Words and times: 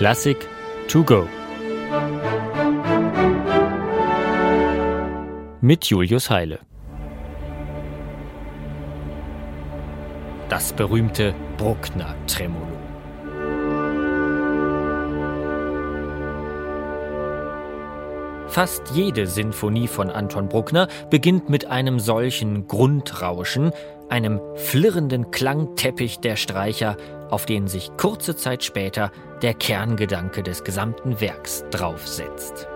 Klassik 0.00 0.48
to 0.88 1.04
go. 1.04 1.28
Mit 5.60 5.84
Julius 5.84 6.30
Heile. 6.30 6.60
Das 10.48 10.72
berühmte 10.72 11.34
Bruckner 11.58 12.14
Tremolo. 12.26 12.64
Fast 18.48 18.92
jede 18.94 19.26
Sinfonie 19.26 19.86
von 19.86 20.08
Anton 20.08 20.48
Bruckner 20.48 20.88
beginnt 21.10 21.50
mit 21.50 21.66
einem 21.66 22.00
solchen 22.00 22.66
Grundrauschen, 22.66 23.72
einem 24.08 24.40
flirrenden 24.54 25.30
Klangteppich 25.30 26.20
der 26.20 26.36
Streicher, 26.36 26.96
auf 27.30 27.46
den 27.46 27.68
sich 27.68 27.90
kurze 27.96 28.36
Zeit 28.36 28.64
später 28.64 29.10
der 29.42 29.54
Kerngedanke 29.54 30.42
des 30.42 30.64
gesamten 30.64 31.20
Werks 31.20 31.64
draufsetzt. 31.70 32.68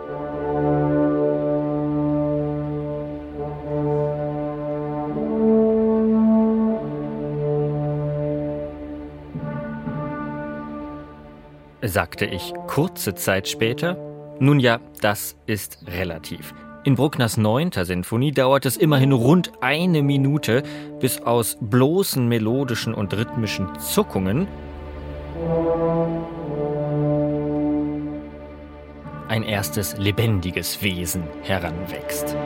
Sagte 11.83 12.25
ich 12.25 12.55
kurze 12.67 13.15
Zeit 13.15 13.47
später? 13.47 13.97
Nun 14.41 14.59
ja, 14.59 14.81
das 15.01 15.37
ist 15.47 15.79
relativ. 15.87 16.55
In 16.85 16.97
Bruckners 16.97 17.39
neunter 17.39 17.87
Sinfonie 17.87 18.31
dauert 18.31 18.67
es 18.67 18.77
immerhin 18.77 19.13
rund 19.13 19.53
eine 19.63 20.03
Minute, 20.03 20.63
bis 21.01 21.23
aus 21.23 21.57
bloßen 21.59 22.29
melodischen 22.29 22.93
und 22.93 23.15
rhythmischen 23.15 23.79
Zuckungen 23.79 24.47
ein 29.29 29.43
erstes 29.43 29.97
lebendiges 29.97 30.83
Wesen 30.83 31.23
heranwächst. 31.43 32.37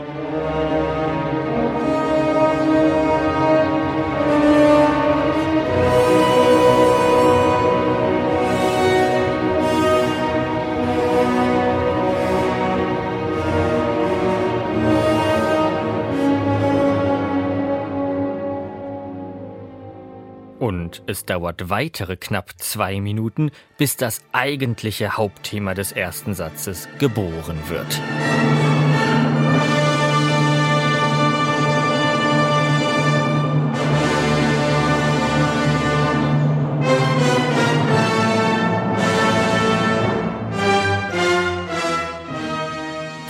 Und 20.68 21.02
es 21.06 21.24
dauert 21.24 21.70
weitere 21.70 22.18
knapp 22.18 22.50
zwei 22.58 23.00
Minuten, 23.00 23.52
bis 23.78 23.96
das 23.96 24.20
eigentliche 24.32 25.16
Hauptthema 25.16 25.72
des 25.72 25.92
ersten 25.92 26.34
Satzes 26.34 26.90
geboren 26.98 27.56
wird. 27.68 27.86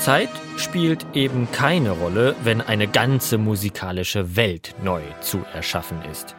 Zeit 0.00 0.28
spielt 0.56 1.06
eben 1.14 1.46
keine 1.52 1.92
Rolle, 1.92 2.34
wenn 2.42 2.60
eine 2.60 2.88
ganze 2.88 3.38
musikalische 3.38 4.34
Welt 4.34 4.74
neu 4.82 5.02
zu 5.20 5.44
erschaffen 5.54 6.02
ist. 6.10 6.34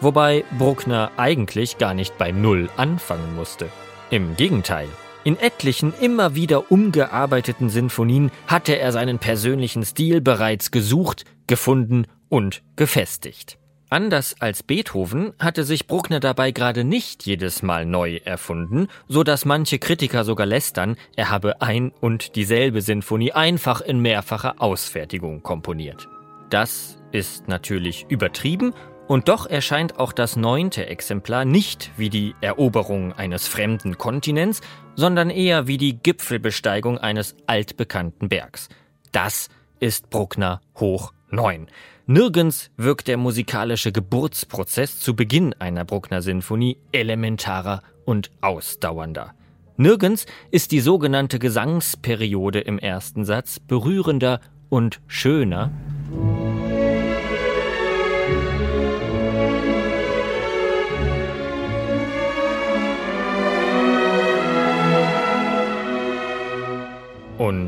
Wobei 0.00 0.44
Bruckner 0.56 1.10
eigentlich 1.18 1.76
gar 1.76 1.92
nicht 1.92 2.16
bei 2.16 2.32
Null 2.32 2.70
anfangen 2.76 3.36
musste. 3.36 3.68
Im 4.10 4.34
Gegenteil. 4.34 4.88
In 5.24 5.38
etlichen 5.38 5.92
immer 6.00 6.34
wieder 6.34 6.72
umgearbeiteten 6.72 7.68
Sinfonien 7.68 8.30
hatte 8.46 8.78
er 8.78 8.92
seinen 8.92 9.18
persönlichen 9.18 9.84
Stil 9.84 10.22
bereits 10.22 10.70
gesucht, 10.70 11.24
gefunden 11.46 12.06
und 12.30 12.62
gefestigt. 12.76 13.58
Anders 13.90 14.36
als 14.38 14.62
Beethoven 14.62 15.34
hatte 15.38 15.64
sich 15.64 15.86
Bruckner 15.86 16.20
dabei 16.20 16.52
gerade 16.52 16.84
nicht 16.84 17.26
jedes 17.26 17.62
Mal 17.62 17.84
neu 17.84 18.20
erfunden, 18.24 18.86
so 19.08 19.24
dass 19.24 19.44
manche 19.44 19.78
Kritiker 19.78 20.24
sogar 20.24 20.46
lästern, 20.46 20.96
er 21.16 21.28
habe 21.28 21.60
ein 21.60 21.92
und 22.00 22.36
dieselbe 22.36 22.80
Sinfonie 22.80 23.32
einfach 23.32 23.80
in 23.80 24.00
mehrfacher 24.00 24.62
Ausfertigung 24.62 25.42
komponiert. 25.42 26.08
Das 26.50 26.98
ist 27.12 27.48
natürlich 27.48 28.06
übertrieben 28.08 28.72
und 29.10 29.26
doch 29.26 29.46
erscheint 29.46 29.98
auch 29.98 30.12
das 30.12 30.36
neunte 30.36 30.86
Exemplar 30.86 31.44
nicht 31.44 31.90
wie 31.96 32.10
die 32.10 32.36
Eroberung 32.40 33.12
eines 33.12 33.48
fremden 33.48 33.98
Kontinents, 33.98 34.60
sondern 34.94 35.30
eher 35.30 35.66
wie 35.66 35.78
die 35.78 35.98
Gipfelbesteigung 36.00 36.96
eines 36.96 37.34
altbekannten 37.48 38.28
Bergs. 38.28 38.68
Das 39.10 39.48
ist 39.80 40.10
Bruckner 40.10 40.60
hoch 40.78 41.12
neun. 41.28 41.66
Nirgends 42.06 42.70
wirkt 42.76 43.08
der 43.08 43.16
musikalische 43.16 43.90
Geburtsprozess 43.90 45.00
zu 45.00 45.16
Beginn 45.16 45.54
einer 45.54 45.84
Bruckner 45.84 46.22
Sinfonie 46.22 46.78
elementarer 46.92 47.82
und 48.04 48.30
ausdauernder. 48.40 49.34
Nirgends 49.76 50.26
ist 50.52 50.70
die 50.70 50.78
sogenannte 50.78 51.40
Gesangsperiode 51.40 52.60
im 52.60 52.78
ersten 52.78 53.24
Satz 53.24 53.58
berührender 53.58 54.40
und 54.68 55.00
schöner 55.08 55.72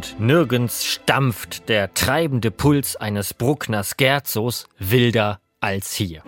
Und 0.03 0.19
nirgends 0.19 0.85
stampft 0.85 1.69
der 1.69 1.95
treibende 1.95 2.51
Puls 2.51 2.97
eines 2.97 3.35
Bruckner 3.35 3.85
Scherzos 3.85 4.67
wilder 4.81 5.39
als 5.61 5.95
hier. 5.95 6.23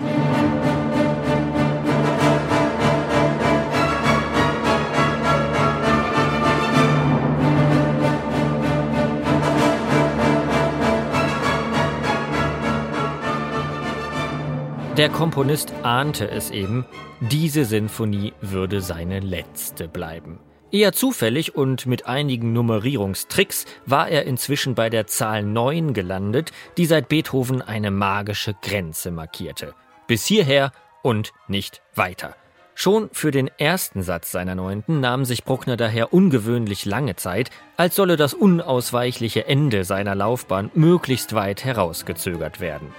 Der 14.97 15.09
Komponist 15.09 15.73
ahnte 15.83 16.31
es 16.31 16.53
eben, 16.53 16.87
diese 17.19 17.65
Sinfonie 17.65 18.35
würde 18.41 18.81
seine 18.81 19.19
letzte 19.19 19.89
bleiben. 19.89 20.39
Eher 20.75 20.93
zufällig 20.93 21.55
und 21.55 21.87
mit 21.87 22.07
einigen 22.07 22.53
Nummerierungstricks 22.53 23.65
war 23.87 24.09
er 24.09 24.25
inzwischen 24.25 24.75
bei 24.75 24.91
der 24.91 25.07
Zahl 25.07 25.45
9 25.45 25.95
gelandet, 25.95 26.51
die 26.77 26.87
seit 26.87 27.09
Beethoven 27.09 27.63
eine 27.63 27.93
magische 27.93 28.57
Grenze 28.61 29.13
markierte. 29.13 29.77
Bis 30.09 30.27
hierher 30.27 30.73
und 31.01 31.33
nicht 31.47 31.81
weiter. 31.95 32.35
Schon 32.75 33.09
für 33.13 33.31
den 33.31 33.47
ersten 33.57 34.03
Satz 34.03 34.33
seiner 34.33 34.57
Neunten 34.57 34.99
nahm 34.99 35.25
sich 35.25 35.45
Bruckner 35.45 35.77
daher 35.77 36.13
ungewöhnlich 36.13 36.87
lange 36.87 37.15
Zeit, 37.15 37.51
als 37.77 37.95
solle 37.95 38.17
das 38.17 38.35
unausweichliche 38.35 39.47
Ende 39.47 39.85
seiner 39.85 40.17
Laufbahn 40.17 40.73
möglichst 40.75 41.37
weit 41.37 41.65
herausgezögert 41.65 42.59
werden. 42.59 42.93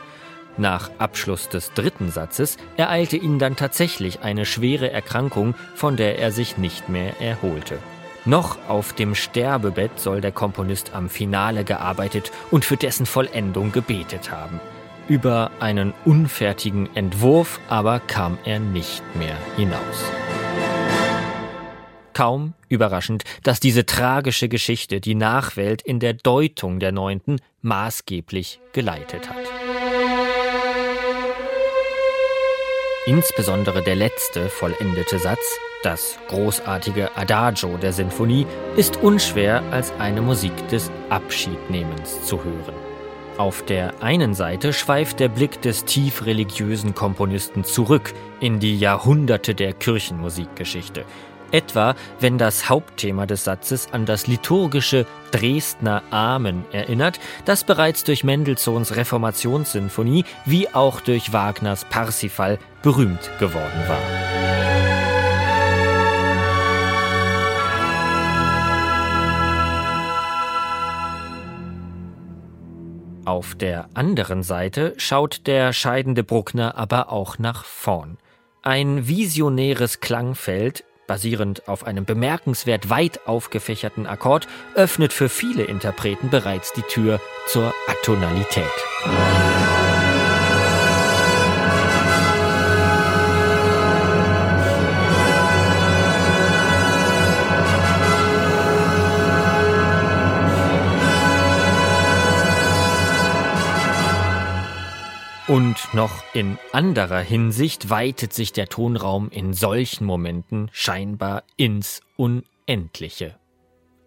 Nach 0.57 0.89
Abschluss 0.99 1.49
des 1.49 1.73
dritten 1.73 2.11
Satzes 2.11 2.57
ereilte 2.77 3.17
ihn 3.17 3.39
dann 3.39 3.55
tatsächlich 3.57 4.21
eine 4.21 4.45
schwere 4.45 4.89
Erkrankung, 4.89 5.53
von 5.75 5.97
der 5.97 6.17
er 6.19 6.31
sich 6.31 6.57
nicht 6.57 6.87
mehr 6.87 7.19
erholte. 7.19 7.77
Noch 8.23 8.57
auf 8.67 8.93
dem 8.93 9.13
Sterbebett 9.13 9.99
soll 9.99 10.21
der 10.21 10.31
Komponist 10.31 10.95
am 10.95 11.09
Finale 11.09 11.63
gearbeitet 11.63 12.31
und 12.51 12.65
für 12.65 12.77
dessen 12.77 13.05
Vollendung 13.05 13.71
gebetet 13.71 14.31
haben. 14.31 14.59
Über 15.07 15.51
einen 15.59 15.93
unfertigen 16.05 16.89
Entwurf 16.95 17.59
aber 17.69 17.99
kam 17.99 18.39
er 18.45 18.59
nicht 18.59 19.03
mehr 19.15 19.37
hinaus. 19.55 20.11
Kaum 22.13 22.53
überraschend, 22.69 23.23
dass 23.43 23.59
diese 23.59 23.85
tragische 23.85 24.47
Geschichte 24.47 25.01
die 25.01 25.15
Nachwelt 25.15 25.81
in 25.81 25.99
der 25.99 26.13
Deutung 26.13 26.79
der 26.79 26.93
Neunten 26.93 27.41
maßgeblich 27.61 28.61
geleitet 28.71 29.29
hat. 29.29 29.74
Insbesondere 33.07 33.83
der 33.83 33.95
letzte 33.95 34.49
vollendete 34.49 35.19
Satz, 35.19 35.59
das 35.83 36.17
großartige 36.27 37.15
Adagio 37.15 37.77
der 37.77 37.93
Sinfonie, 37.93 38.47
ist 38.77 38.97
unschwer 38.97 39.61
als 39.69 39.93
eine 39.99 40.23
Musik 40.23 40.67
des 40.69 40.89
Abschiednehmens 41.11 42.23
zu 42.23 42.43
hören. 42.43 42.73
Auf 43.37 43.63
der 43.63 44.01
einen 44.01 44.33
Seite 44.33 44.73
schweift 44.73 45.19
der 45.19 45.29
Blick 45.29 45.61
des 45.61 45.85
tief 45.85 46.25
religiösen 46.25 46.95
Komponisten 46.95 47.63
zurück 47.63 48.13
in 48.39 48.59
die 48.59 48.79
Jahrhunderte 48.79 49.53
der 49.53 49.73
Kirchenmusikgeschichte, 49.73 51.05
Etwa, 51.55 51.95
wenn 52.19 52.37
das 52.37 52.67
Hauptthema 52.67 53.25
des 53.25 53.45
Satzes 53.45 53.87
an 53.93 54.05
das 54.05 54.27
liturgische 54.27 55.05
Dresdner 55.31 56.03
Amen 56.11 56.65
erinnert, 56.73 57.17
das 57.45 57.63
bereits 57.63 58.03
durch 58.03 58.25
Mendelssohns 58.25 58.97
Reformationssinfonie 58.97 60.25
wie 60.43 60.67
auch 60.73 60.99
durch 60.99 61.31
Wagners 61.31 61.85
Parsifal 61.85 62.59
berühmt 62.83 63.31
geworden 63.39 63.83
war. 63.87 64.01
Auf 73.23 73.55
der 73.55 73.87
anderen 73.93 74.43
Seite 74.43 74.93
schaut 74.97 75.47
der 75.47 75.71
scheidende 75.71 76.25
Bruckner 76.25 76.77
aber 76.77 77.13
auch 77.13 77.39
nach 77.39 77.63
vorn. 77.63 78.17
Ein 78.61 79.07
visionäres 79.07 80.01
Klangfeld, 80.01 80.83
basierend 81.07 81.67
auf 81.67 81.85
einem 81.85 82.05
bemerkenswert 82.05 82.89
weit 82.89 83.27
aufgefächerten 83.27 84.07
Akkord, 84.07 84.47
öffnet 84.75 85.13
für 85.13 85.29
viele 85.29 85.63
Interpreten 85.63 86.29
bereits 86.29 86.73
die 86.73 86.83
Tür 86.83 87.19
zur 87.47 87.73
Atonalität. 87.87 88.65
Und 105.47 105.93
noch 105.93 106.23
in 106.33 106.57
anderer 106.71 107.19
Hinsicht 107.19 107.91
weitet 107.91 108.33
sich 108.33 108.51
der 108.51 108.67
Tonraum 108.67 109.29
in 109.29 109.53
solchen 109.53 110.05
Momenten 110.05 110.69
scheinbar 110.71 111.43
ins 111.55 112.01
Unendliche. 112.17 113.35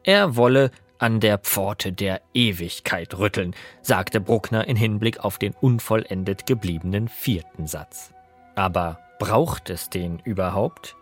Er 0.03 0.35
wolle 0.35 0.73
an 0.99 1.21
der 1.21 1.39
Pforte 1.39 1.93
der 1.93 2.23
Ewigkeit 2.35 3.17
rütteln, 3.17 3.55
sagte 3.83 4.21
Bruckner 4.21 4.67
in 4.67 4.77
Hinblick 4.77 5.21
auf 5.21 5.39
den 5.39 5.55
unvollendet 5.61 6.45
gebliebenen 6.45 7.07
vierten 7.07 7.69
Satz. 7.69 8.13
Aber 8.57 8.99
braucht 9.21 9.71
es 9.71 9.91
den 9.91 10.19
überhaupt? 10.25 10.97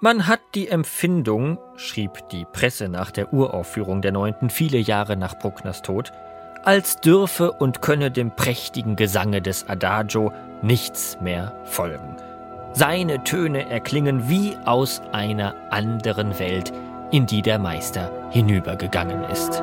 Man 0.00 0.26
hat 0.26 0.40
die 0.54 0.68
Empfindung, 0.68 1.58
schrieb 1.76 2.30
die 2.30 2.46
Presse 2.50 2.88
nach 2.88 3.10
der 3.10 3.34
Uraufführung 3.34 4.00
der 4.00 4.12
Neunten 4.12 4.48
viele 4.48 4.78
Jahre 4.78 5.18
nach 5.18 5.38
Bruckners 5.38 5.82
Tod, 5.82 6.12
als 6.64 6.96
dürfe 6.96 7.52
und 7.52 7.82
könne 7.82 8.10
dem 8.10 8.30
prächtigen 8.30 8.96
Gesange 8.96 9.42
des 9.42 9.68
Adagio 9.68 10.32
nichts 10.62 11.18
mehr 11.20 11.52
folgen. 11.64 12.16
Seine 12.72 13.22
Töne 13.24 13.68
erklingen 13.68 14.28
wie 14.28 14.56
aus 14.64 15.02
einer 15.12 15.54
anderen 15.70 16.38
Welt, 16.38 16.72
in 17.10 17.26
die 17.26 17.42
der 17.42 17.58
Meister 17.58 18.10
hinübergegangen 18.30 19.24
ist. 19.24 19.62